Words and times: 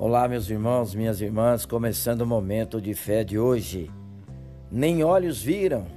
Olá, 0.00 0.28
meus 0.28 0.48
irmãos, 0.48 0.94
minhas 0.94 1.20
irmãs, 1.20 1.66
começando 1.66 2.20
o 2.20 2.26
momento 2.26 2.80
de 2.80 2.94
fé 2.94 3.24
de 3.24 3.36
hoje. 3.36 3.90
Nem 4.70 5.02
olhos 5.02 5.42
viram, 5.42 5.88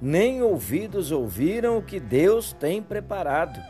nem 0.00 0.40
ouvidos 0.42 1.12
ouviram 1.12 1.76
o 1.76 1.82
que 1.82 2.00
Deus 2.00 2.54
tem 2.54 2.82
preparado. 2.82 3.60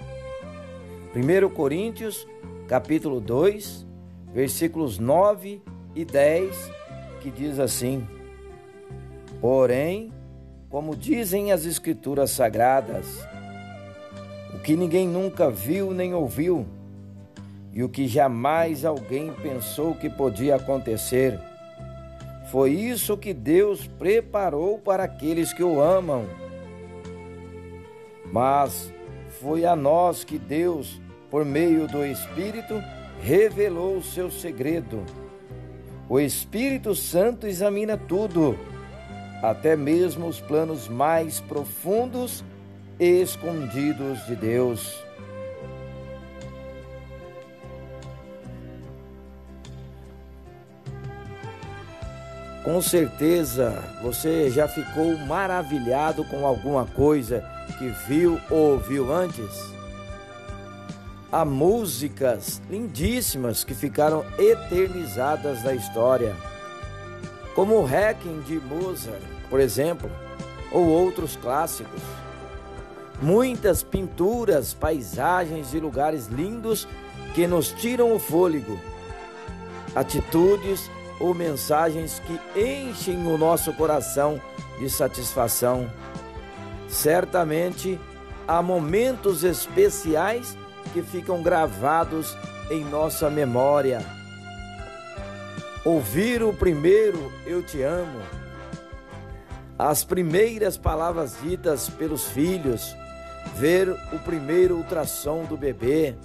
1 1.16 1.48
Coríntios, 1.52 2.28
capítulo 2.68 3.20
2, 3.20 3.84
versículos 4.32 5.00
9 5.00 5.60
e 5.96 6.04
10, 6.04 6.70
que 7.20 7.28
diz 7.28 7.58
assim: 7.58 8.06
Porém, 9.40 10.12
como 10.70 10.94
dizem 10.94 11.50
as 11.50 11.66
Escrituras 11.66 12.30
sagradas, 12.30 13.26
o 14.54 14.60
que 14.60 14.76
ninguém 14.76 15.08
nunca 15.08 15.50
viu 15.50 15.92
nem 15.92 16.14
ouviu, 16.14 16.64
e 17.76 17.84
o 17.84 17.90
que 17.90 18.08
jamais 18.08 18.86
alguém 18.86 19.30
pensou 19.34 19.94
que 19.94 20.08
podia 20.08 20.56
acontecer. 20.56 21.38
Foi 22.50 22.70
isso 22.70 23.18
que 23.18 23.34
Deus 23.34 23.86
preparou 23.86 24.78
para 24.78 25.04
aqueles 25.04 25.52
que 25.52 25.62
o 25.62 25.78
amam. 25.78 26.24
Mas 28.32 28.90
foi 29.42 29.66
a 29.66 29.76
nós 29.76 30.24
que 30.24 30.38
Deus, 30.38 30.98
por 31.30 31.44
meio 31.44 31.86
do 31.86 32.02
Espírito, 32.02 32.82
revelou 33.20 33.98
o 33.98 34.02
seu 34.02 34.30
segredo. 34.30 35.04
O 36.08 36.18
Espírito 36.18 36.94
Santo 36.94 37.46
examina 37.46 37.98
tudo, 37.98 38.58
até 39.42 39.76
mesmo 39.76 40.28
os 40.28 40.40
planos 40.40 40.88
mais 40.88 41.40
profundos 41.42 42.42
e 42.98 43.20
escondidos 43.20 44.24
de 44.24 44.34
Deus. 44.34 45.05
Com 52.66 52.82
certeza 52.82 53.80
você 54.02 54.50
já 54.50 54.66
ficou 54.66 55.16
maravilhado 55.18 56.24
com 56.24 56.44
alguma 56.44 56.84
coisa 56.84 57.44
que 57.78 57.88
viu 58.08 58.40
ou 58.50 58.72
ouviu 58.72 59.12
antes. 59.14 59.72
Há 61.30 61.44
músicas 61.44 62.60
lindíssimas 62.68 63.62
que 63.62 63.72
ficaram 63.72 64.24
eternizadas 64.36 65.62
na 65.62 65.74
história, 65.74 66.34
como 67.54 67.76
o 67.76 67.84
Requiem 67.84 68.40
de 68.40 68.58
Mozart, 68.58 69.22
por 69.48 69.60
exemplo, 69.60 70.10
ou 70.72 70.88
outros 70.88 71.36
clássicos. 71.36 72.02
Muitas 73.22 73.84
pinturas, 73.84 74.74
paisagens 74.74 75.72
e 75.72 75.78
lugares 75.78 76.26
lindos 76.26 76.88
que 77.32 77.46
nos 77.46 77.70
tiram 77.70 78.12
o 78.12 78.18
fôlego. 78.18 78.76
Atitudes 79.94 80.90
ou 81.18 81.34
mensagens 81.34 82.20
que 82.20 82.60
enchem 82.60 83.26
o 83.26 83.38
nosso 83.38 83.72
coração 83.72 84.40
de 84.78 84.88
satisfação. 84.90 85.90
Certamente 86.88 87.98
há 88.46 88.62
momentos 88.62 89.42
especiais 89.42 90.56
que 90.92 91.02
ficam 91.02 91.42
gravados 91.42 92.36
em 92.70 92.84
nossa 92.84 93.30
memória. 93.30 94.04
Ouvir 95.84 96.42
o 96.42 96.52
primeiro 96.52 97.32
Eu 97.46 97.62
Te 97.62 97.82
Amo, 97.82 98.20
as 99.78 100.04
primeiras 100.04 100.76
palavras 100.76 101.36
ditas 101.42 101.88
pelos 101.88 102.24
filhos, 102.24 102.96
ver 103.54 103.88
o 104.12 104.18
primeiro 104.18 104.76
ultrassom 104.76 105.44
do 105.44 105.56
bebê, 105.56 106.16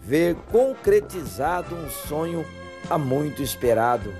ver 0.00 0.36
concretizado 0.52 1.74
um 1.74 1.90
sonho 1.90 2.44
há 2.88 2.98
muito 2.98 3.42
esperado. 3.42 4.12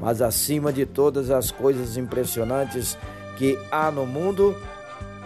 Mas 0.00 0.20
acima 0.20 0.72
de 0.72 0.84
todas 0.84 1.30
as 1.30 1.50
coisas 1.50 1.96
impressionantes 1.96 2.98
que 3.38 3.58
há 3.70 3.90
no 3.90 4.06
mundo, 4.06 4.56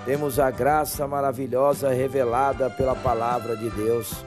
temos 0.04 0.38
a 0.38 0.50
graça 0.50 1.06
maravilhosa 1.06 1.90
revelada 1.90 2.70
pela 2.70 2.94
palavra 2.94 3.56
de 3.56 3.68
Deus. 3.70 4.24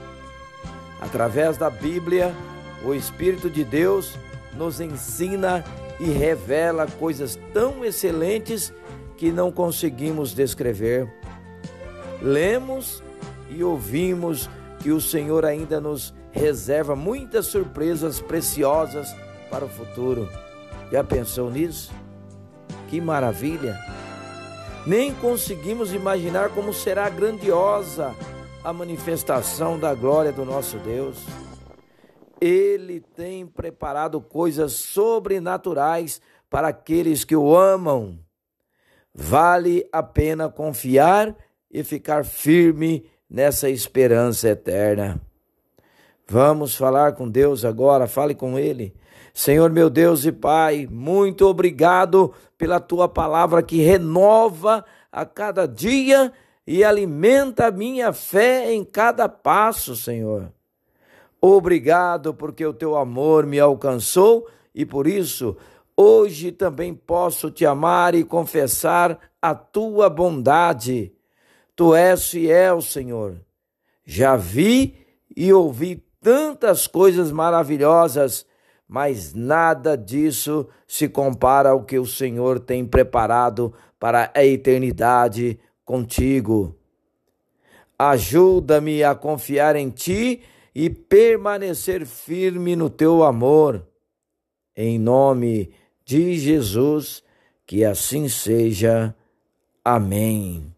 Através 1.00 1.56
da 1.56 1.68
Bíblia, 1.68 2.34
o 2.84 2.94
Espírito 2.94 3.50
de 3.50 3.64
Deus 3.64 4.16
nos 4.54 4.80
ensina 4.80 5.64
e 5.98 6.04
revela 6.04 6.86
coisas 6.86 7.38
tão 7.52 7.84
excelentes 7.84 8.72
que 9.16 9.30
não 9.32 9.50
conseguimos 9.50 10.34
descrever. 10.34 11.12
Lemos 12.20 13.02
e 13.48 13.62
ouvimos 13.62 14.48
que 14.78 14.90
o 14.90 15.00
Senhor 15.00 15.44
ainda 15.44 15.80
nos 15.80 16.14
reserva 16.32 16.96
muitas 16.96 17.46
surpresas 17.46 18.20
preciosas 18.20 19.14
para 19.50 19.64
o 19.64 19.68
futuro. 19.68 20.28
Já 20.90 21.04
pensou 21.04 21.50
nisso? 21.50 21.92
Que 22.88 23.00
maravilha! 23.00 23.78
Nem 24.86 25.14
conseguimos 25.14 25.92
imaginar 25.92 26.50
como 26.50 26.72
será 26.72 27.08
grandiosa 27.08 28.14
a 28.64 28.72
manifestação 28.72 29.78
da 29.78 29.94
glória 29.94 30.32
do 30.32 30.44
nosso 30.44 30.78
Deus. 30.78 31.18
Ele 32.40 33.00
tem 33.00 33.46
preparado 33.46 34.20
coisas 34.20 34.72
sobrenaturais 34.72 36.20
para 36.50 36.68
aqueles 36.68 37.24
que 37.24 37.36
o 37.36 37.56
amam. 37.56 38.18
Vale 39.14 39.88
a 39.92 40.02
pena 40.02 40.48
confiar 40.48 41.36
e 41.70 41.84
ficar 41.84 42.24
firme 42.24 43.08
nessa 43.30 43.70
esperança 43.70 44.48
eterna. 44.48 45.20
Vamos 46.28 46.74
falar 46.74 47.12
com 47.12 47.28
Deus 47.28 47.64
agora, 47.64 48.06
fale 48.06 48.34
com 48.34 48.58
Ele. 48.58 48.94
Senhor 49.34 49.70
meu 49.70 49.88
Deus 49.88 50.24
e 50.24 50.32
Pai, 50.32 50.86
muito 50.90 51.46
obrigado 51.46 52.32
pela 52.58 52.78
tua 52.78 53.08
palavra 53.08 53.62
que 53.62 53.80
renova 53.80 54.84
a 55.10 55.24
cada 55.24 55.66
dia 55.66 56.32
e 56.66 56.84
alimenta 56.84 57.66
a 57.66 57.70
minha 57.70 58.12
fé 58.12 58.72
em 58.72 58.84
cada 58.84 59.28
passo, 59.28 59.96
Senhor. 59.96 60.52
Obrigado 61.40 62.32
porque 62.32 62.64
o 62.64 62.72
teu 62.72 62.96
amor 62.96 63.46
me 63.46 63.58
alcançou 63.58 64.46
e 64.74 64.86
por 64.86 65.06
isso 65.06 65.56
hoje 65.96 66.52
também 66.52 66.94
posso 66.94 67.50
te 67.50 67.66
amar 67.66 68.14
e 68.14 68.22
confessar 68.22 69.18
a 69.40 69.54
tua 69.54 70.08
bondade. 70.08 71.12
Tu 71.74 71.94
és 71.94 72.28
fiel, 72.28 72.80
Senhor. 72.80 73.40
Já 74.04 74.36
vi 74.36 75.04
e 75.36 75.52
ouvi 75.52 76.04
tantas 76.22 76.86
coisas 76.86 77.32
maravilhosas, 77.32 78.46
mas 78.88 79.34
nada 79.34 79.96
disso 79.98 80.68
se 80.86 81.08
compara 81.08 81.70
ao 81.70 81.84
que 81.84 81.98
o 81.98 82.06
Senhor 82.06 82.60
tem 82.60 82.86
preparado 82.86 83.74
para 83.98 84.30
a 84.34 84.44
eternidade 84.44 85.58
contigo. 85.84 86.76
Ajuda-me 87.98 89.02
a 89.02 89.14
confiar 89.14 89.76
em 89.76 89.90
ti 89.90 90.42
e 90.74 90.88
permanecer 90.88 92.06
firme 92.06 92.74
no 92.74 92.88
teu 92.88 93.22
amor. 93.22 93.86
Em 94.76 94.98
nome 94.98 95.72
de 96.04 96.38
Jesus, 96.38 97.22
que 97.66 97.84
assim 97.84 98.28
seja. 98.28 99.14
Amém. 99.84 100.72